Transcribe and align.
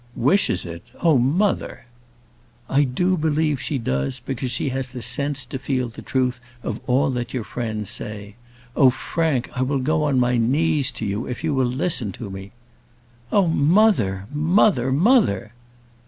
"Wishes 0.15 0.65
it! 0.65 0.81
Oh, 1.03 1.19
mother!" 1.19 1.85
"I 2.67 2.85
do 2.85 3.15
believe 3.15 3.61
she 3.61 3.77
does, 3.77 4.19
because 4.19 4.49
she 4.49 4.69
has 4.69 4.87
sense 5.05 5.45
to 5.45 5.59
feel 5.59 5.89
the 5.89 6.01
truth 6.01 6.41
of 6.63 6.79
all 6.87 7.11
that 7.11 7.35
your 7.35 7.43
friends 7.43 7.91
say. 7.91 8.33
Oh, 8.75 8.89
Frank, 8.89 9.51
I 9.53 9.61
will 9.61 9.77
go 9.77 10.01
on 10.05 10.19
my 10.19 10.37
knees 10.37 10.89
to 10.93 11.05
you 11.05 11.27
if 11.27 11.43
you 11.43 11.53
will 11.53 11.67
listen 11.67 12.11
to 12.13 12.31
me." 12.31 12.51
"Oh, 13.31 13.45
mother! 13.45 14.25
mother! 14.33 14.91
mother!" 14.91 15.53